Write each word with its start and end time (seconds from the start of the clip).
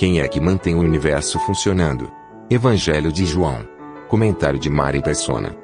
Quem 0.00 0.22
é 0.22 0.26
que 0.26 0.40
mantém 0.40 0.74
o 0.74 0.78
universo 0.78 1.38
funcionando? 1.40 2.10
Evangelho 2.48 3.12
de 3.12 3.26
João. 3.26 3.68
Comentário 4.08 4.58
de 4.58 4.70
Mari 4.70 5.02
Persona. 5.02 5.54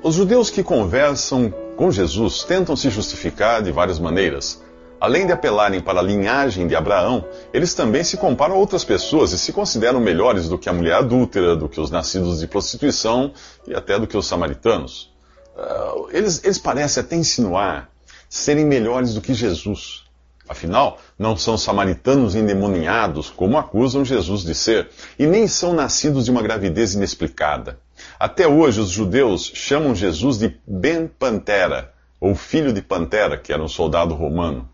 Os 0.00 0.14
judeus 0.14 0.50
que 0.50 0.62
conversam 0.62 1.52
com 1.76 1.90
Jesus 1.90 2.44
tentam 2.44 2.76
se 2.76 2.90
justificar 2.90 3.60
de 3.60 3.72
várias 3.72 3.98
maneiras. 3.98 4.62
Além 5.00 5.26
de 5.26 5.32
apelarem 5.32 5.80
para 5.80 5.98
a 5.98 6.02
linhagem 6.04 6.68
de 6.68 6.76
Abraão, 6.76 7.24
eles 7.52 7.74
também 7.74 8.04
se 8.04 8.16
comparam 8.16 8.54
a 8.54 8.58
outras 8.58 8.84
pessoas 8.84 9.32
e 9.32 9.38
se 9.38 9.52
consideram 9.52 9.98
melhores 9.98 10.48
do 10.48 10.56
que 10.56 10.68
a 10.68 10.72
mulher 10.72 10.94
adúltera, 10.94 11.56
do 11.56 11.68
que 11.68 11.80
os 11.80 11.90
nascidos 11.90 12.38
de 12.38 12.46
prostituição 12.46 13.32
e 13.66 13.74
até 13.74 13.98
do 13.98 14.06
que 14.06 14.16
os 14.16 14.28
samaritanos. 14.28 15.12
Uh, 15.56 16.08
eles, 16.12 16.40
eles 16.44 16.58
parecem 16.58 17.02
até 17.02 17.16
insinuar 17.16 17.90
serem 18.28 18.64
melhores 18.64 19.12
do 19.12 19.20
que 19.20 19.34
Jesus. 19.34 20.03
Afinal, 20.46 20.98
não 21.18 21.36
são 21.36 21.56
samaritanos 21.56 22.34
endemoniados, 22.34 23.30
como 23.30 23.56
acusam 23.56 24.04
Jesus 24.04 24.42
de 24.42 24.54
ser, 24.54 24.90
e 25.18 25.26
nem 25.26 25.48
são 25.48 25.72
nascidos 25.72 26.26
de 26.26 26.30
uma 26.30 26.42
gravidez 26.42 26.94
inexplicada. 26.94 27.78
Até 28.18 28.46
hoje, 28.46 28.80
os 28.80 28.90
judeus 28.90 29.50
chamam 29.54 29.94
Jesus 29.94 30.36
de 30.38 30.54
Ben 30.66 31.06
Pantera, 31.06 31.92
ou 32.20 32.34
filho 32.34 32.72
de 32.74 32.82
Pantera, 32.82 33.38
que 33.38 33.52
era 33.52 33.62
um 33.62 33.68
soldado 33.68 34.14
romano. 34.14 34.68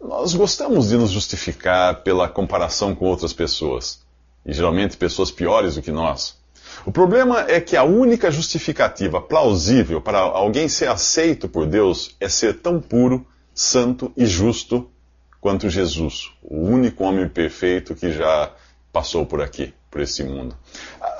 Nós 0.00 0.32
gostamos 0.32 0.88
de 0.88 0.96
nos 0.96 1.10
justificar 1.10 2.02
pela 2.02 2.26
comparação 2.26 2.94
com 2.94 3.04
outras 3.04 3.34
pessoas, 3.34 4.00
e 4.46 4.54
geralmente 4.54 4.96
pessoas 4.96 5.30
piores 5.30 5.74
do 5.74 5.82
que 5.82 5.92
nós. 5.92 6.38
O 6.86 6.90
problema 6.90 7.44
é 7.46 7.60
que 7.60 7.76
a 7.76 7.84
única 7.84 8.30
justificativa 8.30 9.20
plausível 9.20 10.00
para 10.00 10.18
alguém 10.18 10.66
ser 10.66 10.88
aceito 10.88 11.46
por 11.46 11.66
Deus 11.66 12.16
é 12.18 12.28
ser 12.28 12.60
tão 12.60 12.80
puro, 12.80 13.26
santo 13.52 14.10
e 14.16 14.24
justo 14.24 14.90
quanto 15.40 15.70
Jesus, 15.70 16.30
o 16.42 16.56
único 16.56 17.04
homem 17.04 17.28
perfeito 17.28 17.94
que 17.94 18.12
já 18.12 18.52
passou 18.92 19.24
por 19.24 19.40
aqui, 19.40 19.72
por 19.90 20.00
esse 20.00 20.22
mundo. 20.22 20.56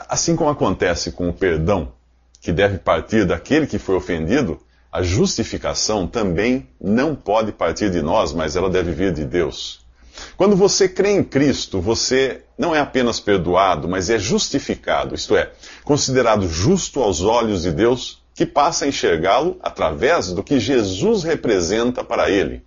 Assim 0.09 0.37
como 0.37 0.51
acontece 0.51 1.13
com 1.13 1.29
o 1.29 1.33
perdão, 1.33 1.93
que 2.41 2.53
deve 2.53 2.79
partir 2.79 3.25
daquele 3.25 3.67
que 3.67 3.79
foi 3.79 3.95
ofendido, 3.95 4.61
a 4.93 5.03
justificação 5.03 6.07
também 6.07 6.69
não 6.81 7.15
pode 7.15 7.53
partir 7.53 7.91
de 7.91 8.03
nós, 8.03 8.33
mas 8.33 8.57
ela 8.57 8.69
deve 8.69 8.93
vir 8.93 9.13
de 9.13 9.25
Deus. 9.25 9.81
Quando 10.37 10.57
você 10.57 10.89
crê 10.89 11.13
em 11.13 11.23
Cristo, 11.23 11.81
você 11.81 12.43
não 12.59 12.75
é 12.75 12.81
apenas 12.81 13.21
perdoado, 13.21 13.89
mas 13.89 14.11
é 14.11 14.19
justificado, 14.19 15.15
isto 15.15 15.37
é, 15.37 15.53
considerado 15.85 16.49
justo 16.49 17.01
aos 17.01 17.23
olhos 17.23 17.63
de 17.63 17.73
Deus, 17.73 18.21
que 18.35 18.45
passa 18.45 18.85
a 18.85 18.89
enxergá-lo 18.89 19.59
através 19.63 20.33
do 20.33 20.43
que 20.43 20.59
Jesus 20.59 21.23
representa 21.23 22.03
para 22.03 22.29
ele. 22.29 22.65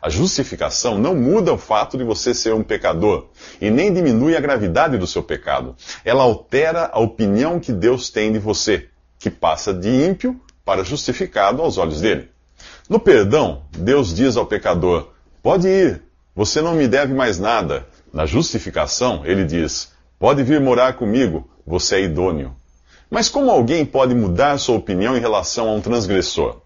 A 0.00 0.08
justificação 0.08 0.98
não 0.98 1.14
muda 1.14 1.52
o 1.52 1.58
fato 1.58 1.96
de 1.96 2.04
você 2.04 2.34
ser 2.34 2.54
um 2.54 2.62
pecador 2.62 3.28
e 3.60 3.70
nem 3.70 3.92
diminui 3.92 4.36
a 4.36 4.40
gravidade 4.40 4.98
do 4.98 5.06
seu 5.06 5.22
pecado. 5.22 5.74
Ela 6.04 6.22
altera 6.22 6.90
a 6.92 7.00
opinião 7.00 7.58
que 7.58 7.72
Deus 7.72 8.10
tem 8.10 8.32
de 8.32 8.38
você, 8.38 8.88
que 9.18 9.30
passa 9.30 9.72
de 9.72 9.88
ímpio 9.88 10.40
para 10.64 10.84
justificado 10.84 11.62
aos 11.62 11.78
olhos 11.78 12.00
dele. 12.00 12.28
No 12.88 13.00
perdão, 13.00 13.62
Deus 13.70 14.14
diz 14.14 14.36
ao 14.36 14.46
pecador: 14.46 15.10
Pode 15.42 15.68
ir, 15.68 16.02
você 16.34 16.60
não 16.60 16.74
me 16.74 16.86
deve 16.86 17.14
mais 17.14 17.38
nada. 17.38 17.86
Na 18.12 18.26
justificação, 18.26 19.22
ele 19.24 19.44
diz: 19.44 19.92
Pode 20.18 20.42
vir 20.42 20.60
morar 20.60 20.94
comigo, 20.94 21.48
você 21.66 21.96
é 21.96 22.02
idôneo. 22.02 22.54
Mas 23.10 23.28
como 23.28 23.50
alguém 23.50 23.84
pode 23.84 24.14
mudar 24.14 24.58
sua 24.58 24.76
opinião 24.76 25.16
em 25.16 25.20
relação 25.20 25.68
a 25.68 25.72
um 25.72 25.80
transgressor? 25.80 26.60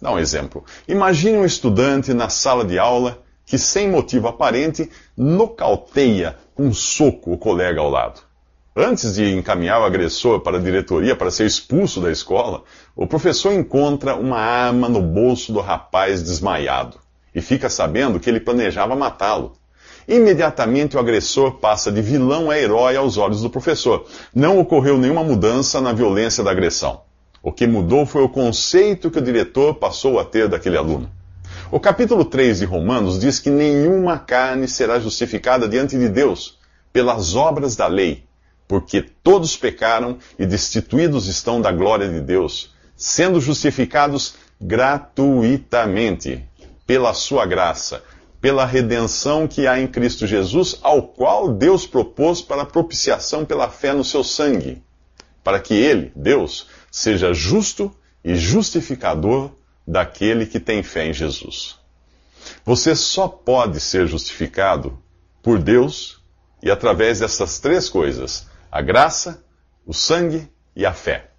Dá 0.00 0.12
um 0.12 0.18
exemplo. 0.18 0.64
Imagine 0.86 1.38
um 1.38 1.44
estudante 1.44 2.14
na 2.14 2.28
sala 2.28 2.64
de 2.64 2.78
aula 2.78 3.22
que, 3.44 3.58
sem 3.58 3.90
motivo 3.90 4.28
aparente, 4.28 4.90
nocauteia 5.16 6.36
com 6.54 6.64
um 6.64 6.74
soco 6.74 7.32
o 7.32 7.38
colega 7.38 7.80
ao 7.80 7.90
lado. 7.90 8.20
Antes 8.76 9.14
de 9.14 9.34
encaminhar 9.34 9.80
o 9.80 9.84
agressor 9.84 10.40
para 10.40 10.58
a 10.58 10.60
diretoria 10.60 11.16
para 11.16 11.32
ser 11.32 11.46
expulso 11.46 12.00
da 12.00 12.12
escola, 12.12 12.62
o 12.94 13.08
professor 13.08 13.52
encontra 13.52 14.14
uma 14.14 14.38
arma 14.38 14.88
no 14.88 15.02
bolso 15.02 15.52
do 15.52 15.60
rapaz 15.60 16.22
desmaiado 16.22 16.96
e 17.34 17.40
fica 17.40 17.68
sabendo 17.68 18.20
que 18.20 18.30
ele 18.30 18.38
planejava 18.38 18.94
matá-lo. 18.94 19.54
Imediatamente 20.06 20.96
o 20.96 21.00
agressor 21.00 21.58
passa 21.58 21.90
de 21.90 22.00
vilão 22.00 22.50
a 22.50 22.58
herói 22.58 22.96
aos 22.96 23.16
olhos 23.16 23.42
do 23.42 23.50
professor. 23.50 24.06
Não 24.32 24.58
ocorreu 24.58 24.96
nenhuma 24.96 25.24
mudança 25.24 25.80
na 25.80 25.92
violência 25.92 26.44
da 26.44 26.52
agressão. 26.52 27.07
O 27.42 27.52
que 27.52 27.66
mudou 27.66 28.04
foi 28.04 28.22
o 28.22 28.28
conceito 28.28 29.10
que 29.10 29.18
o 29.18 29.22
diretor 29.22 29.74
passou 29.74 30.18
a 30.18 30.24
ter 30.24 30.48
daquele 30.48 30.76
aluno. 30.76 31.10
O 31.70 31.78
capítulo 31.78 32.24
3 32.24 32.58
de 32.58 32.64
Romanos 32.64 33.18
diz 33.18 33.38
que 33.38 33.50
nenhuma 33.50 34.18
carne 34.18 34.66
será 34.66 34.98
justificada 34.98 35.68
diante 35.68 35.98
de 35.98 36.08
Deus 36.08 36.58
pelas 36.92 37.36
obras 37.36 37.76
da 37.76 37.86
lei, 37.86 38.24
porque 38.66 39.02
todos 39.02 39.56
pecaram 39.56 40.18
e 40.38 40.44
destituídos 40.44 41.26
estão 41.26 41.60
da 41.60 41.70
glória 41.70 42.08
de 42.08 42.20
Deus, 42.20 42.74
sendo 42.96 43.40
justificados 43.40 44.34
gratuitamente 44.60 46.44
pela 46.86 47.14
sua 47.14 47.46
graça, 47.46 48.02
pela 48.40 48.64
redenção 48.64 49.46
que 49.46 49.66
há 49.66 49.78
em 49.80 49.86
Cristo 49.86 50.26
Jesus, 50.26 50.78
ao 50.82 51.02
qual 51.02 51.52
Deus 51.52 51.86
propôs 51.86 52.40
para 52.40 52.64
propiciação 52.64 53.44
pela 53.44 53.68
fé 53.68 53.92
no 53.92 54.04
seu 54.04 54.24
sangue, 54.24 54.82
para 55.44 55.60
que 55.60 55.74
ele, 55.74 56.12
Deus, 56.16 56.66
seja 56.90 57.32
justo 57.32 57.94
e 58.24 58.36
justificador 58.36 59.50
daquele 59.86 60.46
que 60.46 60.60
tem 60.60 60.82
fé 60.82 61.06
em 61.06 61.12
Jesus. 61.12 61.76
Você 62.64 62.94
só 62.94 63.28
pode 63.28 63.80
ser 63.80 64.06
justificado 64.06 64.98
por 65.42 65.58
Deus 65.58 66.20
e 66.62 66.70
através 66.70 67.20
dessas 67.20 67.58
três 67.58 67.88
coisas: 67.88 68.46
a 68.70 68.80
graça, 68.82 69.42
o 69.86 69.94
sangue 69.94 70.48
e 70.74 70.84
a 70.84 70.92
fé. 70.92 71.30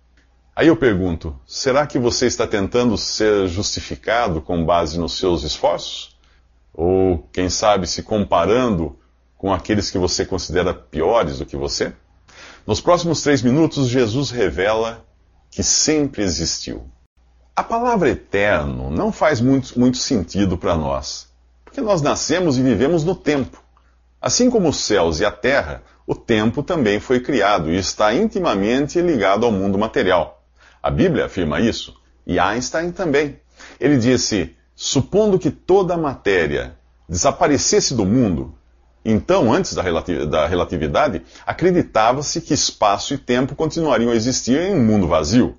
Aí 0.56 0.68
eu 0.68 0.76
pergunto: 0.76 1.40
será 1.48 1.86
que 1.86 2.00
você 2.00 2.28
está 2.28 2.48
tentando 2.48 2.98
ser 2.98 3.48
justificado 3.48 4.42
com 4.42 4.66
base 4.66 5.00
nos 5.00 5.18
seus 5.18 5.44
esforços? 5.44 6.18
Ou, 6.74 7.28
quem 7.34 7.50
sabe, 7.50 7.88
se 7.88 8.04
comparando 8.04 8.98
com 9.38 9.54
aqueles 9.54 9.90
que 9.90 9.98
você 9.98 10.26
considera 10.26 10.74
piores 10.74 11.40
do 11.40 11.46
que 11.46 11.56
você? 11.56 11.94
Nos 12.66 12.82
próximos 12.82 13.22
três 13.22 13.42
minutos, 13.42 13.88
Jesus 13.88 14.30
revela 14.32 15.06
que 15.50 15.64
sempre 15.64 16.24
existiu. 16.24 16.86
A 17.56 17.64
palavra 17.64 18.10
eterno 18.10 18.90
não 18.90 19.12
faz 19.12 19.42
muito, 19.42 19.78
muito 19.80 19.98
sentido 19.98 20.58
para 20.58 20.76
nós, 20.76 21.28
porque 21.66 21.82
nós 21.82 22.02
nascemos 22.02 22.58
e 22.58 22.64
vivemos 22.64 23.04
no 23.04 23.16
tempo. 23.16 23.62
Assim 24.22 24.50
como 24.50 24.70
os 24.70 24.78
céus 24.78 25.20
e 25.20 25.26
a 25.26 25.32
terra, 25.32 25.84
o 26.06 26.16
tempo 26.16 26.64
também 26.64 27.00
foi 27.00 27.20
criado 27.20 27.72
e 27.72 27.78
está 27.78 28.14
intimamente 28.14 29.02
ligado 29.02 29.46
ao 29.46 29.52
mundo 29.52 29.78
material. 29.78 30.44
A 30.82 30.90
Bíblia 30.90 31.26
afirma 31.26 31.60
isso, 31.60 31.96
e 32.26 32.40
Einstein 32.40 32.92
também. 32.92 33.40
Ele 33.80 33.98
disse: 33.98 34.56
supondo 34.76 35.38
que 35.38 35.52
toda 35.52 35.96
a 35.96 35.98
matéria 35.98 36.78
desaparecesse 37.08 37.94
do 37.94 38.06
mundo, 38.06 38.56
então, 39.04 39.52
antes 39.52 39.74
da 39.74 40.46
relatividade, 40.48 41.22
acreditava-se 41.46 42.42
que 42.42 42.54
espaço 42.54 43.14
e 43.14 43.18
tempo 43.18 43.56
continuariam 43.56 44.12
a 44.12 44.16
existir 44.16 44.60
em 44.60 44.76
um 44.76 44.84
mundo 44.84 45.08
vazio. 45.08 45.58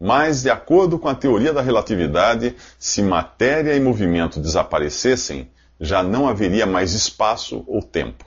Mas, 0.00 0.42
de 0.42 0.50
acordo 0.50 0.98
com 0.98 1.08
a 1.08 1.14
teoria 1.14 1.52
da 1.52 1.60
relatividade, 1.60 2.56
se 2.78 3.02
matéria 3.02 3.74
e 3.76 3.80
movimento 3.80 4.40
desaparecessem, 4.40 5.48
já 5.78 6.02
não 6.02 6.28
haveria 6.28 6.66
mais 6.66 6.92
espaço 6.92 7.64
ou 7.66 7.82
tempo. 7.82 8.24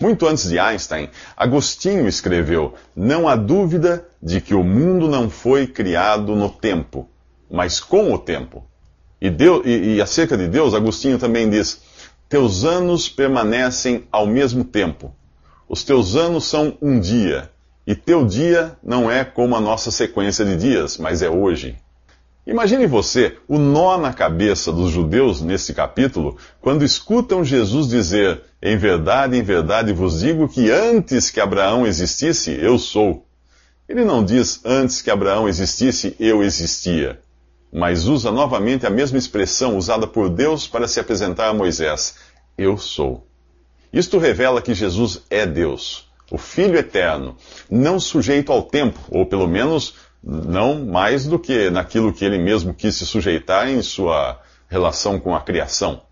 Muito 0.00 0.26
antes 0.26 0.48
de 0.48 0.58
Einstein, 0.58 1.10
Agostinho 1.36 2.08
escreveu: 2.08 2.74
Não 2.96 3.28
há 3.28 3.36
dúvida 3.36 4.06
de 4.22 4.40
que 4.40 4.54
o 4.54 4.64
mundo 4.64 5.06
não 5.06 5.30
foi 5.30 5.66
criado 5.66 6.34
no 6.34 6.48
tempo, 6.48 7.08
mas 7.50 7.78
com 7.78 8.12
o 8.12 8.18
tempo. 8.18 8.66
E, 9.20 9.30
Deus, 9.30 9.62
e, 9.64 9.94
e 9.94 10.02
acerca 10.02 10.36
de 10.36 10.48
Deus, 10.48 10.74
Agostinho 10.74 11.18
também 11.18 11.48
diz: 11.48 11.80
teus 12.32 12.64
anos 12.64 13.10
permanecem 13.10 14.04
ao 14.10 14.26
mesmo 14.26 14.64
tempo. 14.64 15.14
Os 15.68 15.84
teus 15.84 16.16
anos 16.16 16.46
são 16.46 16.78
um 16.80 16.98
dia, 16.98 17.50
e 17.86 17.94
teu 17.94 18.24
dia 18.24 18.74
não 18.82 19.10
é 19.10 19.22
como 19.22 19.54
a 19.54 19.60
nossa 19.60 19.90
sequência 19.90 20.42
de 20.42 20.56
dias, 20.56 20.96
mas 20.96 21.20
é 21.20 21.28
hoje. 21.28 21.76
Imagine 22.46 22.86
você 22.86 23.36
o 23.46 23.58
nó 23.58 23.98
na 23.98 24.14
cabeça 24.14 24.72
dos 24.72 24.90
judeus 24.90 25.42
nesse 25.42 25.74
capítulo, 25.74 26.38
quando 26.58 26.86
escutam 26.86 27.44
Jesus 27.44 27.86
dizer: 27.86 28.40
Em 28.62 28.78
verdade, 28.78 29.36
em 29.36 29.42
verdade 29.42 29.92
vos 29.92 30.20
digo 30.20 30.48
que 30.48 30.70
antes 30.70 31.28
que 31.28 31.38
Abraão 31.38 31.86
existisse, 31.86 32.50
eu 32.50 32.78
sou. 32.78 33.26
Ele 33.86 34.06
não 34.06 34.24
diz 34.24 34.58
antes 34.64 35.02
que 35.02 35.10
Abraão 35.10 35.46
existisse, 35.46 36.16
eu 36.18 36.42
existia, 36.42 37.20
mas 37.72 38.06
usa 38.06 38.30
novamente 38.30 38.86
a 38.86 38.90
mesma 38.90 39.16
expressão 39.16 39.78
usada 39.78 40.06
por 40.06 40.28
Deus 40.28 40.66
para 40.66 40.86
se 40.86 41.00
apresentar 41.00 41.48
a 41.48 41.54
Moisés: 41.54 42.16
Eu 42.58 42.76
sou. 42.76 43.26
Isto 43.90 44.18
revela 44.18 44.60
que 44.60 44.74
Jesus 44.74 45.22
é 45.30 45.46
Deus, 45.46 46.08
o 46.30 46.36
Filho 46.36 46.78
eterno, 46.78 47.36
não 47.70 47.98
sujeito 47.98 48.52
ao 48.52 48.62
tempo, 48.62 48.98
ou 49.10 49.24
pelo 49.24 49.48
menos 49.48 49.94
não 50.22 50.84
mais 50.84 51.26
do 51.26 51.38
que 51.38 51.70
naquilo 51.70 52.12
que 52.12 52.24
ele 52.24 52.38
mesmo 52.38 52.74
quis 52.74 52.94
se 52.94 53.06
sujeitar 53.06 53.68
em 53.68 53.82
sua 53.82 54.40
relação 54.68 55.18
com 55.18 55.34
a 55.34 55.40
criação. 55.40 56.02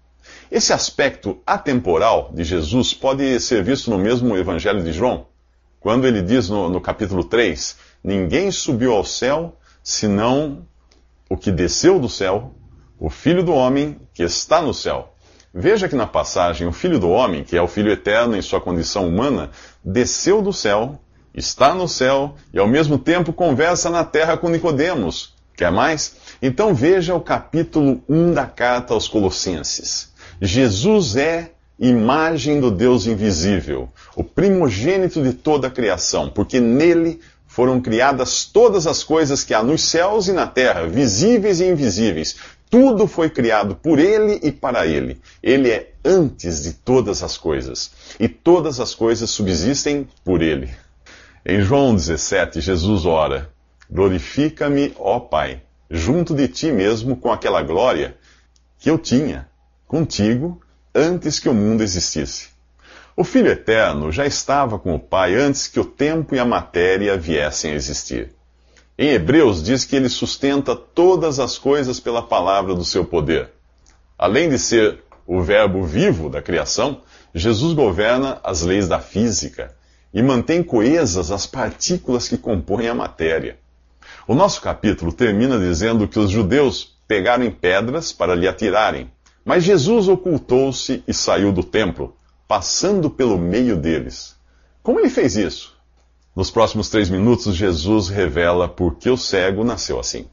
Esse 0.51 0.73
aspecto 0.73 1.41
atemporal 1.47 2.31
de 2.35 2.43
Jesus 2.43 2.93
pode 2.93 3.39
ser 3.41 3.62
visto 3.62 3.91
no 3.91 3.99
mesmo 3.99 4.37
Evangelho 4.37 4.83
de 4.83 4.93
João, 4.93 5.27
quando 5.79 6.07
ele 6.07 6.23
diz 6.23 6.49
no, 6.49 6.69
no 6.69 6.81
capítulo 6.81 7.23
3: 7.23 7.77
Ninguém 8.03 8.51
subiu 8.51 8.93
ao 8.93 9.05
céu 9.05 9.57
senão 9.83 10.67
o 11.31 11.37
que 11.37 11.50
desceu 11.50 11.99
do 11.99 12.11
céu, 12.11 12.53
o 12.99 13.09
Filho 13.09 13.43
do 13.43 13.55
Homem 13.55 13.99
que 14.12 14.23
está 14.23 14.61
no 14.61 14.75
céu. 14.75 15.15
Veja 15.55 15.88
que 15.88 15.97
na 15.97 16.06
passagem, 16.06 16.67
o 16.67 16.73
Filho 16.73 16.99
do 16.99 17.09
Homem, 17.09 17.43
que 17.43 17.56
é 17.56 17.62
o 17.62 17.67
Filho 17.67 17.91
eterno 17.91 18.37
em 18.37 18.43
sua 18.43 18.61
condição 18.61 19.09
humana, 19.09 19.50
desceu 19.82 20.43
do 20.43 20.53
céu 20.53 21.00
está 21.35 21.75
no 21.75 21.88
céu 21.88 22.35
e 22.53 22.59
ao 22.59 22.67
mesmo 22.67 22.99
tempo 22.99 23.32
conversa 23.32 23.91
na 23.91 24.05
terra 24.05 24.37
com 24.37 24.49
Nicodemos. 24.49 25.35
Quer 25.56 25.71
mais? 25.71 26.17
Então 26.41 26.75
veja 26.75 27.15
o 27.15 27.21
capítulo 27.21 28.03
1 28.09 28.33
da 28.33 28.47
carta 28.47 28.94
aos 28.94 29.06
Colossenses. 29.06 30.12
Jesus 30.41 31.17
é 31.17 31.53
imagem 31.79 32.61
do 32.61 32.71
Deus 32.71 33.06
invisível, 33.06 33.88
o 34.15 34.23
primogênito 34.23 35.23
de 35.23 35.33
toda 35.33 35.69
a 35.69 35.71
criação, 35.71 36.29
porque 36.29 36.61
nele 36.61 37.21
foram 37.50 37.81
criadas 37.81 38.44
todas 38.44 38.87
as 38.87 39.02
coisas 39.02 39.43
que 39.43 39.52
há 39.52 39.61
nos 39.61 39.82
céus 39.82 40.29
e 40.29 40.32
na 40.32 40.47
terra, 40.47 40.87
visíveis 40.87 41.58
e 41.58 41.69
invisíveis. 41.69 42.37
Tudo 42.70 43.08
foi 43.08 43.29
criado 43.29 43.75
por 43.75 43.99
ele 43.99 44.38
e 44.41 44.52
para 44.52 44.87
ele. 44.87 45.20
Ele 45.43 45.69
é 45.69 45.91
antes 46.05 46.62
de 46.62 46.73
todas 46.73 47.25
as 47.25 47.37
coisas, 47.37 47.91
e 48.20 48.29
todas 48.29 48.79
as 48.79 48.94
coisas 48.94 49.31
subsistem 49.31 50.06
por 50.25 50.43
ele. 50.43 50.70
Em 51.44 51.61
João 51.61 51.93
17, 51.93 52.61
Jesus 52.61 53.05
ora: 53.05 53.50
Glorifica-me, 53.91 54.94
ó 54.97 55.19
Pai, 55.19 55.61
junto 55.91 56.37
de 56.37 56.47
ti 56.47 56.70
mesmo 56.70 57.17
com 57.17 57.32
aquela 57.32 57.62
glória 57.62 58.17
que 58.79 58.88
eu 58.88 58.97
tinha 58.97 59.49
contigo 59.88 60.62
antes 60.94 61.41
que 61.41 61.49
o 61.49 61.55
mundo 61.55 61.82
existisse. 61.82 62.50
O 63.17 63.25
Filho 63.25 63.49
Eterno 63.49 64.12
já 64.12 64.25
estava 64.25 64.79
com 64.79 64.95
o 64.95 64.99
Pai 64.99 65.35
antes 65.35 65.67
que 65.67 65.81
o 65.81 65.85
tempo 65.85 66.35
e 66.35 66.39
a 66.39 66.45
matéria 66.45 67.17
viessem 67.17 67.73
a 67.73 67.75
existir. 67.75 68.33
Em 68.97 69.11
Hebreus 69.11 69.62
diz 69.62 69.85
que 69.85 69.97
ele 69.97 70.09
sustenta 70.09 70.77
todas 70.77 71.41
as 71.41 71.59
coisas 71.59 71.99
pela 71.99 72.23
palavra 72.23 72.75
do 72.75 72.85
seu 72.85 73.05
poder. 73.05 73.51
Além 74.17 74.49
de 74.49 74.59
ser 74.59 75.03
o 75.27 75.41
Verbo 75.43 75.83
vivo 75.83 76.29
da 76.29 76.41
criação, 76.41 77.01
Jesus 77.35 77.73
governa 77.73 78.39
as 78.45 78.62
leis 78.62 78.87
da 78.87 79.01
física 79.01 79.75
e 80.12 80.23
mantém 80.23 80.62
coesas 80.62 81.31
as 81.31 81.47
partículas 81.47 82.29
que 82.29 82.37
compõem 82.37 82.89
a 82.89 82.95
matéria. 82.95 83.59
O 84.27 84.35
nosso 84.35 84.61
capítulo 84.61 85.12
termina 85.12 85.59
dizendo 85.59 86.07
que 86.07 86.19
os 86.19 86.31
judeus 86.31 86.97
pegaram 87.09 87.51
pedras 87.51 88.12
para 88.12 88.35
lhe 88.35 88.47
atirarem, 88.47 89.11
mas 89.45 89.65
Jesus 89.65 90.09
ocultou-se 90.09 91.03
e 91.09 91.15
saiu 91.15 91.53
do 91.53 91.65
templo, 91.65 92.15
passando 92.50 93.08
pelo 93.08 93.38
meio 93.38 93.76
deles. 93.76 94.37
Como 94.82 94.99
ele 94.99 95.08
fez 95.08 95.37
isso? 95.37 95.79
Nos 96.35 96.50
próximos 96.50 96.91
três 96.91 97.08
minutos, 97.08 97.55
Jesus 97.55 98.08
revela 98.08 98.67
por 98.67 98.97
que 98.97 99.08
o 99.08 99.17
cego 99.17 99.62
nasceu 99.62 100.00
assim. 100.00 100.26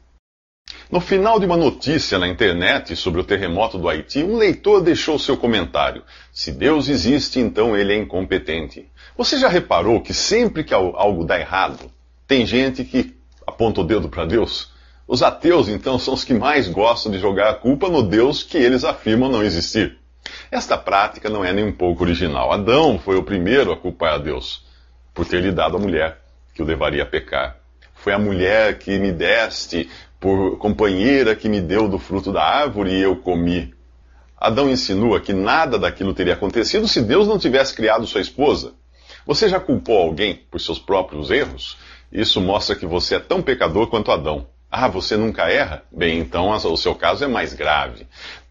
No 0.90 1.00
final 1.00 1.38
de 1.38 1.46
uma 1.46 1.56
notícia 1.56 2.18
na 2.18 2.26
internet 2.26 2.96
sobre 2.96 3.20
o 3.20 3.24
terremoto 3.24 3.78
do 3.78 3.88
Haiti, 3.88 4.24
um 4.24 4.36
leitor 4.36 4.80
deixou 4.82 5.16
seu 5.16 5.36
comentário: 5.36 6.02
Se 6.32 6.50
Deus 6.50 6.88
existe, 6.88 7.38
então 7.38 7.76
ele 7.76 7.92
é 7.92 7.96
incompetente. 7.96 8.90
Você 9.16 9.38
já 9.38 9.48
reparou 9.48 10.00
que 10.00 10.12
sempre 10.12 10.64
que 10.64 10.74
algo 10.74 11.24
dá 11.24 11.38
errado, 11.38 11.88
tem 12.26 12.44
gente 12.44 12.82
que 12.82 13.14
aponta 13.46 13.80
o 13.80 13.84
dedo 13.84 14.08
para 14.08 14.26
Deus? 14.26 14.72
Os 15.06 15.22
ateus, 15.22 15.68
então, 15.68 16.00
são 16.00 16.14
os 16.14 16.24
que 16.24 16.34
mais 16.34 16.66
gostam 16.66 17.12
de 17.12 17.20
jogar 17.20 17.50
a 17.50 17.54
culpa 17.54 17.88
no 17.88 18.02
Deus 18.02 18.42
que 18.42 18.58
eles 18.58 18.82
afirmam 18.82 19.30
não 19.30 19.44
existir. 19.44 19.96
Esta 20.50 20.76
prática 20.76 21.28
não 21.28 21.44
é 21.44 21.52
nem 21.52 21.64
um 21.64 21.72
pouco 21.72 22.04
original. 22.04 22.52
Adão 22.52 22.98
foi 22.98 23.16
o 23.16 23.22
primeiro 23.22 23.72
a 23.72 23.76
culpar 23.76 24.14
a 24.14 24.18
Deus 24.18 24.64
por 25.14 25.26
ter 25.26 25.40
lhe 25.40 25.52
dado 25.52 25.76
a 25.76 25.80
mulher 25.80 26.18
que 26.54 26.62
o 26.62 26.64
levaria 26.64 27.02
a 27.02 27.06
pecar. 27.06 27.56
Foi 27.94 28.12
a 28.12 28.18
mulher 28.18 28.78
que 28.78 28.98
me 28.98 29.12
deste 29.12 29.90
por 30.20 30.58
companheira 30.58 31.36
que 31.36 31.48
me 31.48 31.60
deu 31.60 31.88
do 31.88 31.98
fruto 31.98 32.32
da 32.32 32.42
árvore 32.42 32.92
e 32.92 33.00
eu 33.00 33.16
comi. 33.16 33.74
Adão 34.36 34.70
insinua 34.70 35.20
que 35.20 35.32
nada 35.32 35.78
daquilo 35.78 36.14
teria 36.14 36.34
acontecido 36.34 36.86
se 36.86 37.02
Deus 37.02 37.26
não 37.26 37.38
tivesse 37.38 37.74
criado 37.74 38.06
sua 38.06 38.20
esposa. 38.20 38.74
Você 39.26 39.48
já 39.48 39.60
culpou 39.60 39.98
alguém 39.98 40.34
por 40.50 40.60
seus 40.60 40.78
próprios 40.78 41.30
erros? 41.30 41.76
Isso 42.10 42.40
mostra 42.40 42.76
que 42.76 42.86
você 42.86 43.16
é 43.16 43.20
tão 43.20 43.42
pecador 43.42 43.88
quanto 43.88 44.10
Adão. 44.10 44.46
Ah, 44.70 44.88
você 44.88 45.16
nunca 45.16 45.50
erra? 45.50 45.82
Bem, 45.90 46.18
então 46.18 46.50
o 46.50 46.76
seu 46.76 46.94
caso 46.94 47.24
é 47.24 47.28
mais 47.28 47.52
grave. 47.52 48.06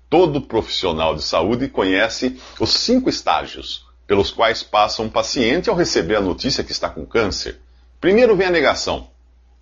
Todo 0.10 0.42
profissional 0.42 1.16
de 1.16 1.22
saúde 1.22 1.68
conhece 1.68 2.40
os 2.60 2.70
cinco 2.72 3.10
estágios 3.10 3.86
pelos 4.08 4.32
quais 4.32 4.64
passa 4.64 5.02
um 5.02 5.10
paciente 5.10 5.70
ao 5.70 5.76
receber 5.76 6.16
a 6.16 6.22
notícia 6.22 6.64
que 6.64 6.72
está 6.72 6.90
com 6.90 7.06
câncer. 7.06 7.60
Primeiro 8.00 8.36
vem 8.36 8.48
a 8.48 8.52
negação. 8.52 9.10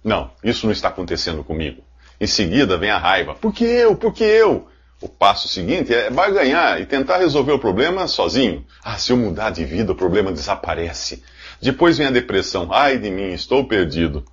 Não, 0.03 0.30
isso 0.44 0.68
não 0.68 0.71
está 0.71 0.89
acontecendo 0.89 1.44
comigo. 1.44 1.81
Em 2.21 2.27
seguida 2.27 2.77
vem 2.77 2.92
a 2.92 2.97
raiva. 3.00 3.33
Por 3.33 3.51
que 3.51 3.63
eu? 3.63 3.95
Por 3.95 4.13
que 4.13 4.24
eu? 4.24 4.68
O 5.01 5.09
passo 5.09 5.47
seguinte 5.47 5.94
é 5.94 6.12
barganhar 6.12 6.80
e 6.80 6.86
tentar 6.86 7.18
resolver 7.18 7.51
o 7.51 7.59
problema 7.59 8.07
sozinho. 8.07 8.63
Ah, 8.83 9.00
se 9.00 9.12
eu 9.12 9.18
mudar 9.18 9.50
de 9.50 9.65
vida, 9.65 9.92
o 9.94 9.95
problema 9.95 10.31
desaparece. 10.31 11.24
Depois 11.59 11.97
vem 11.97 12.07
a 12.07 12.12
depressão. 12.12 12.71
Ai 12.71 13.00
de 13.00 13.09
mim, 13.09 13.33
estou 13.33 13.68
perdido. 13.68 14.24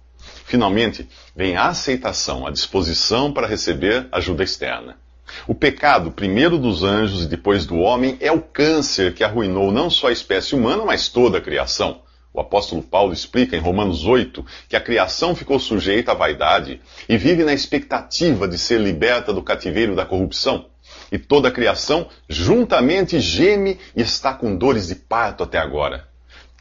Finalmente, 0.44 1.08
vem 1.34 1.56
a 1.56 1.68
aceitação, 1.68 2.46
a 2.46 2.50
disposição 2.50 3.32
para 3.32 3.46
receber 3.46 4.08
ajuda 4.12 4.44
externa. 4.44 4.98
O 5.46 5.54
pecado, 5.54 6.12
primeiro 6.12 6.58
dos 6.58 6.82
anjos 6.82 7.24
e 7.24 7.28
depois 7.28 7.66
do 7.66 7.78
homem, 7.78 8.16
é 8.20 8.30
o 8.30 8.40
câncer 8.40 9.14
que 9.14 9.24
arruinou 9.24 9.72
não 9.72 9.90
só 9.90 10.08
a 10.08 10.12
espécie 10.12 10.54
humana, 10.54 10.84
mas 10.84 11.08
toda 11.08 11.38
a 11.38 11.40
criação. 11.40 12.00
O 12.34 12.40
apóstolo 12.40 12.82
Paulo 12.82 13.12
explica 13.12 13.56
em 13.56 13.60
Romanos 13.60 14.06
8 14.06 14.44
que 14.68 14.76
a 14.76 14.80
criação 14.80 15.34
ficou 15.34 15.58
sujeita 15.58 16.12
à 16.12 16.14
vaidade 16.14 16.80
e 17.06 17.18
vive 17.18 17.44
na 17.44 17.52
expectativa 17.52 18.48
de 18.48 18.56
ser 18.56 18.80
liberta 18.80 19.32
do 19.32 19.42
cativeiro 19.42 19.94
da 19.94 20.06
corrupção. 20.06 20.66
E 21.10 21.18
toda 21.18 21.48
a 21.48 21.52
criação 21.52 22.08
juntamente 22.26 23.20
geme 23.20 23.78
e 23.94 24.00
está 24.00 24.32
com 24.32 24.56
dores 24.56 24.88
de 24.88 24.94
parto 24.94 25.44
até 25.44 25.58
agora. 25.58 26.08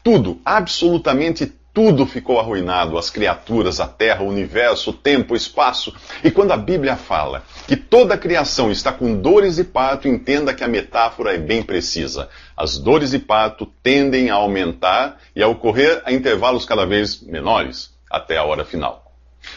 Tudo, 0.04 0.40
absolutamente 0.44 1.50
tudo 1.74 2.06
ficou 2.06 2.38
arruinado: 2.38 2.98
as 2.98 3.10
criaturas, 3.10 3.80
a 3.80 3.86
terra, 3.86 4.22
o 4.22 4.28
universo, 4.28 4.90
o 4.90 4.92
tempo, 4.92 5.34
o 5.34 5.36
espaço. 5.36 5.94
E 6.22 6.30
quando 6.30 6.52
a 6.52 6.56
Bíblia 6.56 6.96
fala 6.96 7.42
que 7.66 7.76
toda 7.76 8.14
a 8.14 8.18
criação 8.18 8.70
está 8.70 8.92
com 8.92 9.14
dores 9.14 9.56
de 9.56 9.64
parto, 9.64 10.08
entenda 10.08 10.54
que 10.54 10.64
a 10.64 10.68
metáfora 10.68 11.34
é 11.34 11.38
bem 11.38 11.62
precisa. 11.62 12.28
As 12.56 12.78
dores 12.78 13.10
de 13.10 13.18
parto 13.18 13.66
tendem 13.82 14.30
a 14.30 14.34
aumentar 14.34 15.18
e 15.34 15.42
a 15.42 15.48
ocorrer 15.48 16.02
a 16.04 16.12
intervalos 16.12 16.64
cada 16.64 16.84
vez 16.84 17.20
menores 17.22 17.92
até 18.10 18.36
a 18.36 18.44
hora 18.44 18.64
final. 18.64 19.02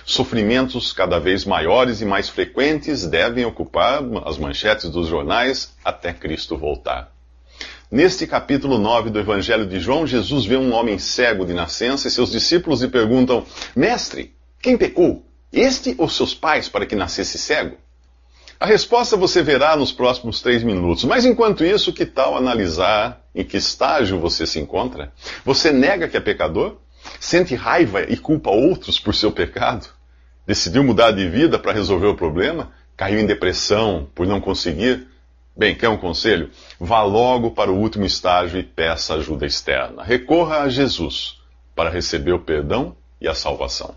Sofrimentos 0.03 0.91
cada 0.93 1.19
vez 1.19 1.45
maiores 1.45 2.01
e 2.01 2.05
mais 2.05 2.27
frequentes 2.29 3.05
devem 3.05 3.45
ocupar 3.45 4.01
as 4.25 4.38
manchetes 4.38 4.89
dos 4.89 5.07
jornais 5.07 5.75
até 5.84 6.12
Cristo 6.12 6.57
voltar. 6.57 7.14
Neste 7.95 8.27
capítulo 8.27 8.77
9 8.77 9.09
do 9.09 9.19
Evangelho 9.19 9.65
de 9.65 9.79
João, 9.79 10.05
Jesus 10.05 10.45
vê 10.45 10.57
um 10.57 10.73
homem 10.73 10.99
cego 10.99 11.45
de 11.45 11.53
nascença 11.53 12.09
e 12.09 12.11
seus 12.11 12.29
discípulos 12.29 12.81
lhe 12.81 12.89
perguntam: 12.89 13.45
Mestre, 13.73 14.35
quem 14.61 14.77
pecou? 14.77 15.25
Este 15.49 15.95
ou 15.97 16.09
seus 16.09 16.35
pais 16.35 16.67
para 16.67 16.85
que 16.85 16.93
nascesse 16.93 17.37
cego? 17.37 17.77
A 18.59 18.65
resposta 18.65 19.15
você 19.15 19.41
verá 19.41 19.77
nos 19.77 19.93
próximos 19.93 20.41
três 20.41 20.61
minutos. 20.61 21.05
Mas 21.05 21.23
enquanto 21.23 21.63
isso, 21.63 21.93
que 21.93 22.05
tal 22.05 22.35
analisar 22.35 23.21
em 23.33 23.45
que 23.45 23.55
estágio 23.55 24.19
você 24.19 24.45
se 24.45 24.59
encontra? 24.59 25.13
Você 25.45 25.71
nega 25.71 26.09
que 26.09 26.17
é 26.17 26.19
pecador? 26.19 26.75
Sente 27.17 27.55
raiva 27.55 28.01
e 28.01 28.17
culpa 28.17 28.49
outros 28.49 28.99
por 28.99 29.15
seu 29.15 29.31
pecado? 29.31 29.87
Decidiu 30.45 30.83
mudar 30.83 31.11
de 31.11 31.29
vida 31.29 31.57
para 31.57 31.71
resolver 31.71 32.07
o 32.07 32.15
problema? 32.15 32.73
Caiu 32.97 33.21
em 33.21 33.25
depressão 33.25 34.09
por 34.13 34.27
não 34.27 34.41
conseguir? 34.41 35.14
Bem, 35.57 35.74
quer 35.74 35.88
um 35.88 35.95
conselho? 35.95 36.50
Vá 36.77 37.01
logo 37.03 37.51
para 37.51 37.71
o 37.71 37.79
último 37.79 38.05
estágio 38.05 38.59
e 38.59 38.63
peça 38.63 39.13
ajuda 39.13 39.45
externa. 39.45 40.03
Recorra 40.03 40.59
a 40.59 40.69
Jesus 40.69 41.38
para 41.74 41.89
receber 41.89 42.33
o 42.33 42.39
perdão 42.39 42.93
e 43.21 43.27
a 43.27 43.33
salvação. 43.33 43.95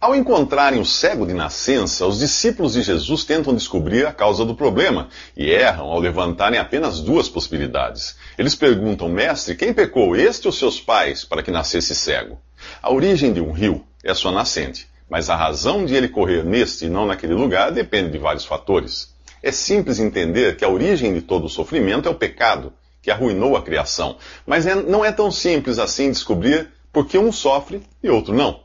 Ao 0.00 0.16
encontrarem 0.16 0.80
o 0.80 0.86
cego 0.86 1.26
de 1.26 1.34
nascença, 1.34 2.06
os 2.06 2.20
discípulos 2.20 2.72
de 2.72 2.80
Jesus 2.80 3.22
tentam 3.22 3.54
descobrir 3.54 4.06
a 4.06 4.12
causa 4.12 4.46
do 4.46 4.54
problema 4.54 5.10
e 5.36 5.50
erram 5.50 5.88
ao 5.88 5.98
levantarem 5.98 6.58
apenas 6.58 7.00
duas 7.00 7.28
possibilidades. 7.28 8.16
Eles 8.38 8.54
perguntam, 8.54 9.10
mestre, 9.10 9.56
quem 9.56 9.74
pecou, 9.74 10.16
este 10.16 10.46
ou 10.46 10.52
seus 10.52 10.80
pais, 10.80 11.22
para 11.22 11.42
que 11.42 11.50
nascesse 11.50 11.94
cego? 11.94 12.40
A 12.82 12.90
origem 12.90 13.30
de 13.30 13.42
um 13.42 13.52
rio 13.52 13.84
é 14.02 14.14
sua 14.14 14.32
nascente, 14.32 14.88
mas 15.10 15.28
a 15.28 15.36
razão 15.36 15.84
de 15.84 15.94
ele 15.94 16.08
correr 16.08 16.42
neste 16.44 16.86
e 16.86 16.88
não 16.88 17.04
naquele 17.04 17.34
lugar 17.34 17.72
depende 17.72 18.12
de 18.12 18.18
vários 18.18 18.46
fatores. 18.46 19.17
É 19.42 19.52
simples 19.52 19.98
entender 19.98 20.56
que 20.56 20.64
a 20.64 20.68
origem 20.68 21.14
de 21.14 21.22
todo 21.22 21.46
o 21.46 21.50
sofrimento 21.50 22.08
é 22.08 22.10
o 22.10 22.14
pecado, 22.14 22.72
que 23.00 23.10
arruinou 23.10 23.56
a 23.56 23.62
criação, 23.62 24.16
mas 24.46 24.66
é, 24.66 24.74
não 24.74 25.04
é 25.04 25.12
tão 25.12 25.30
simples 25.30 25.78
assim 25.78 26.10
descobrir 26.10 26.68
por 26.92 27.06
que 27.06 27.18
um 27.18 27.30
sofre 27.30 27.82
e 28.02 28.10
outro 28.10 28.34
não. 28.34 28.60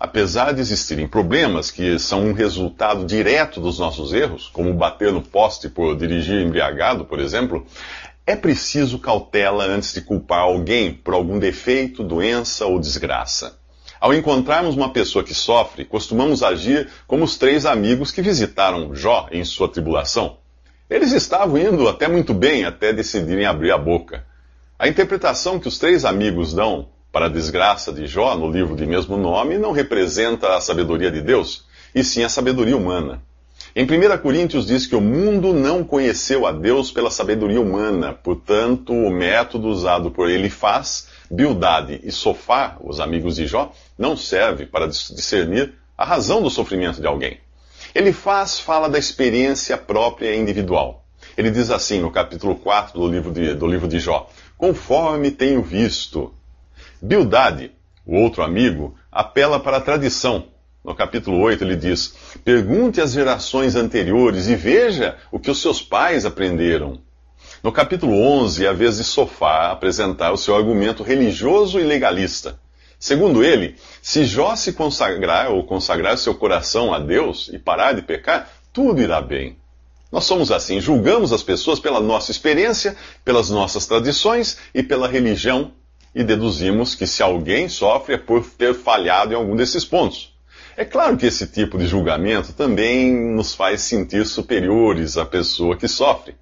Apesar 0.00 0.52
de 0.52 0.60
existirem 0.60 1.08
problemas 1.08 1.70
que 1.70 1.98
são 1.98 2.24
um 2.24 2.32
resultado 2.32 3.04
direto 3.04 3.60
dos 3.60 3.78
nossos 3.78 4.12
erros, 4.12 4.48
como 4.48 4.72
bater 4.72 5.12
no 5.12 5.20
poste 5.20 5.68
por 5.68 5.96
dirigir 5.96 6.40
embriagado, 6.40 7.04
por 7.04 7.18
exemplo, 7.18 7.66
é 8.24 8.36
preciso 8.36 8.98
cautela 8.98 9.64
antes 9.64 9.92
de 9.92 10.00
culpar 10.00 10.40
alguém 10.40 10.94
por 10.94 11.14
algum 11.14 11.38
defeito, 11.38 12.04
doença 12.04 12.64
ou 12.66 12.78
desgraça. 12.78 13.58
Ao 14.00 14.14
encontrarmos 14.14 14.76
uma 14.76 14.92
pessoa 14.92 15.24
que 15.24 15.34
sofre, 15.34 15.84
costumamos 15.84 16.42
agir 16.42 16.88
como 17.06 17.24
os 17.24 17.36
três 17.36 17.66
amigos 17.66 18.12
que 18.12 18.22
visitaram 18.22 18.94
Jó 18.94 19.28
em 19.32 19.44
sua 19.44 19.68
tribulação. 19.68 20.36
Eles 20.88 21.12
estavam 21.12 21.58
indo 21.58 21.88
até 21.88 22.06
muito 22.06 22.32
bem 22.32 22.64
até 22.64 22.92
decidirem 22.92 23.44
abrir 23.44 23.72
a 23.72 23.78
boca. 23.78 24.24
A 24.78 24.86
interpretação 24.86 25.58
que 25.58 25.68
os 25.68 25.78
três 25.78 26.04
amigos 26.04 26.54
dão 26.54 26.88
para 27.10 27.26
a 27.26 27.28
desgraça 27.28 27.92
de 27.92 28.06
Jó, 28.06 28.36
no 28.36 28.50
livro 28.50 28.76
de 28.76 28.86
mesmo 28.86 29.16
nome, 29.16 29.58
não 29.58 29.72
representa 29.72 30.56
a 30.56 30.60
sabedoria 30.60 31.10
de 31.10 31.20
Deus, 31.20 31.66
e 31.94 32.04
sim 32.04 32.22
a 32.22 32.28
sabedoria 32.28 32.76
humana. 32.76 33.22
Em 33.74 33.84
1 33.84 34.18
Coríntios 34.18 34.66
diz 34.66 34.86
que 34.86 34.96
o 34.96 35.00
mundo 35.00 35.52
não 35.52 35.84
conheceu 35.84 36.46
a 36.46 36.52
Deus 36.52 36.90
pela 36.90 37.10
sabedoria 37.10 37.60
humana, 37.60 38.12
portanto, 38.12 38.92
o 38.92 39.10
método 39.10 39.68
usado 39.68 40.10
por 40.10 40.28
Elifaz, 40.28 41.08
Bildade 41.30 42.00
e 42.02 42.10
Sofá, 42.10 42.76
os 42.80 42.98
amigos 42.98 43.36
de 43.36 43.46
Jó, 43.46 43.72
não 43.96 44.16
serve 44.16 44.66
para 44.66 44.88
discernir 44.88 45.74
a 45.96 46.04
razão 46.04 46.42
do 46.42 46.50
sofrimento 46.50 47.00
de 47.00 47.06
alguém. 47.06 47.38
Elifaz 47.94 48.58
fala 48.58 48.88
da 48.88 48.98
experiência 48.98 49.76
própria 49.76 50.34
e 50.34 50.38
individual. 50.38 51.04
Ele 51.36 51.50
diz 51.50 51.70
assim 51.70 52.00
no 52.00 52.10
capítulo 52.10 52.56
4 52.56 52.98
do 52.98 53.06
livro 53.08 53.30
de, 53.30 53.54
do 53.54 53.66
livro 53.66 53.88
de 53.88 53.98
Jó: 53.98 54.28
Conforme 54.56 55.30
tenho 55.30 55.62
visto, 55.62 56.34
Bildade, 57.00 57.70
o 58.04 58.16
outro 58.16 58.42
amigo, 58.42 58.96
apela 59.10 59.60
para 59.60 59.76
a 59.76 59.80
tradição. 59.80 60.46
No 60.88 60.94
capítulo 60.94 61.38
8 61.40 61.62
ele 61.64 61.76
diz: 61.76 62.14
Pergunte 62.42 62.98
às 62.98 63.12
gerações 63.12 63.76
anteriores 63.76 64.48
e 64.48 64.56
veja 64.56 65.18
o 65.30 65.38
que 65.38 65.50
os 65.50 65.60
seus 65.60 65.82
pais 65.82 66.24
aprenderam. 66.24 66.98
No 67.62 67.70
capítulo 67.70 68.18
11 68.18 68.64
é 68.64 68.68
a 68.70 68.72
vez 68.72 68.96
de 68.96 69.04
Sofá 69.04 69.70
apresentar 69.70 70.32
o 70.32 70.38
seu 70.38 70.56
argumento 70.56 71.02
religioso 71.02 71.78
e 71.78 71.82
legalista. 71.82 72.58
Segundo 72.98 73.44
ele, 73.44 73.76
se 74.00 74.24
Jó 74.24 74.56
se 74.56 74.72
consagrar 74.72 75.50
ou 75.50 75.62
consagrar 75.62 76.16
seu 76.16 76.34
coração 76.34 76.94
a 76.94 76.98
Deus 76.98 77.50
e 77.52 77.58
parar 77.58 77.92
de 77.92 78.00
pecar, 78.00 78.50
tudo 78.72 79.02
irá 79.02 79.20
bem. 79.20 79.58
Nós 80.10 80.24
somos 80.24 80.50
assim, 80.50 80.80
julgamos 80.80 81.34
as 81.34 81.42
pessoas 81.42 81.78
pela 81.78 82.00
nossa 82.00 82.30
experiência, 82.30 82.96
pelas 83.22 83.50
nossas 83.50 83.84
tradições 83.84 84.56
e 84.74 84.82
pela 84.82 85.06
religião 85.06 85.70
e 86.14 86.24
deduzimos 86.24 86.94
que 86.94 87.06
se 87.06 87.22
alguém 87.22 87.68
sofre 87.68 88.14
é 88.14 88.18
por 88.18 88.42
ter 88.42 88.72
falhado 88.72 89.34
em 89.34 89.36
algum 89.36 89.54
desses 89.54 89.84
pontos. 89.84 90.37
É 90.78 90.84
claro 90.84 91.16
que 91.16 91.26
esse 91.26 91.44
tipo 91.48 91.76
de 91.76 91.88
julgamento 91.88 92.52
também 92.52 93.12
nos 93.12 93.52
faz 93.52 93.82
sentir 93.82 94.24
superiores 94.24 95.18
à 95.18 95.26
pessoa 95.26 95.76
que 95.76 95.88
sofre. 95.88 96.36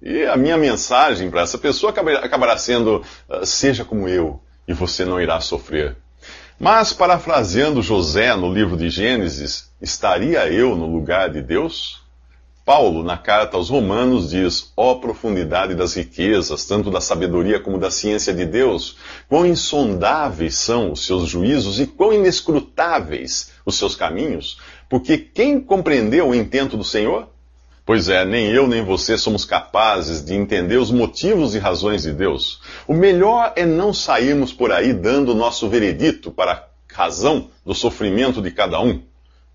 E 0.00 0.22
a 0.24 0.36
minha 0.36 0.56
mensagem 0.56 1.28
para 1.28 1.40
essa 1.40 1.58
pessoa 1.58 1.92
acabará 1.92 2.56
sendo: 2.56 3.02
ah, 3.28 3.44
seja 3.44 3.84
como 3.84 4.08
eu, 4.08 4.40
e 4.68 4.72
você 4.72 5.04
não 5.04 5.20
irá 5.20 5.40
sofrer. 5.40 5.96
Mas, 6.60 6.92
parafraseando 6.92 7.82
José 7.82 8.36
no 8.36 8.54
livro 8.54 8.76
de 8.76 8.88
Gênesis, 8.88 9.72
estaria 9.80 10.46
eu 10.46 10.76
no 10.76 10.86
lugar 10.86 11.30
de 11.30 11.42
Deus? 11.42 12.00
Paulo, 12.64 13.02
na 13.02 13.18
carta 13.18 13.56
aos 13.56 13.68
Romanos, 13.68 14.30
diz: 14.30 14.72
Ó 14.76 14.92
oh, 14.92 15.00
profundidade 15.00 15.74
das 15.74 15.94
riquezas, 15.94 16.64
tanto 16.66 16.88
da 16.88 17.00
sabedoria 17.00 17.58
como 17.58 17.78
da 17.78 17.90
ciência 17.90 18.32
de 18.32 18.46
Deus, 18.46 18.96
quão 19.28 19.44
insondáveis 19.44 20.54
são 20.54 20.92
os 20.92 21.04
seus 21.04 21.28
juízos 21.28 21.80
e 21.80 21.86
quão 21.88 22.12
inescrutáveis 22.12 23.51
os 23.64 23.76
seus 23.76 23.94
caminhos, 23.94 24.58
porque 24.88 25.18
quem 25.18 25.60
compreendeu 25.60 26.28
o 26.28 26.34
intento 26.34 26.76
do 26.76 26.84
Senhor? 26.84 27.28
Pois 27.84 28.08
é, 28.08 28.24
nem 28.24 28.46
eu 28.50 28.68
nem 28.68 28.84
você 28.84 29.18
somos 29.18 29.44
capazes 29.44 30.24
de 30.24 30.34
entender 30.34 30.76
os 30.76 30.90
motivos 30.92 31.54
e 31.54 31.58
razões 31.58 32.02
de 32.02 32.12
Deus. 32.12 32.60
O 32.86 32.94
melhor 32.94 33.52
é 33.56 33.66
não 33.66 33.92
sairmos 33.92 34.52
por 34.52 34.70
aí 34.70 34.92
dando 34.92 35.34
nosso 35.34 35.68
veredito 35.68 36.30
para 36.30 36.52
a 36.52 36.64
razão 36.94 37.50
do 37.66 37.74
sofrimento 37.74 38.40
de 38.40 38.52
cada 38.52 38.80
um. 38.80 39.02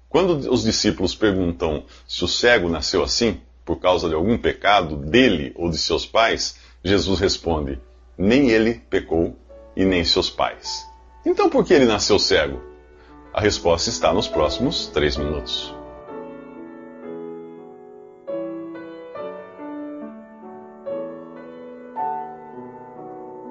Quando 0.10 0.52
os 0.52 0.64
discípulos 0.64 1.16
perguntam 1.16 1.86
se 2.06 2.24
o 2.24 2.28
cego 2.28 2.70
nasceu 2.70 3.02
assim, 3.02 3.40
por 3.64 3.78
causa 3.78 4.10
de 4.10 4.16
algum 4.16 4.38
pecado 4.38 4.98
dele 4.98 5.54
ou 5.56 5.70
de 5.70 5.78
seus 5.78 6.06
pais, 6.06 6.58
Jesus 6.84 7.20
responde: 7.20 7.80
nem 8.18 8.50
ele 8.50 8.82
pecou 8.90 9.38
e 9.76 9.86
nem 9.86 10.04
seus 10.04 10.30
pais. 10.30 10.86
Então 11.26 11.50
por 11.50 11.66
que 11.66 11.74
ele 11.74 11.86
nasceu 11.86 12.18
cego? 12.18 12.62
A 13.38 13.40
resposta 13.40 13.92
está 13.92 14.12
nos 14.12 14.28
próximos 14.28 14.88
três 14.88 15.16
minutos. 15.16 15.72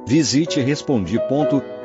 Visite 0.04 0.60
respondi.com.br 0.60 1.76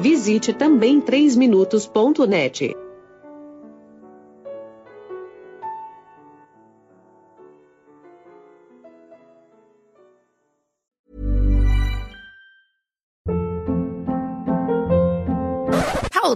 Visite 0.00 0.52
também 0.52 1.00
3minutos.net. 1.00 2.76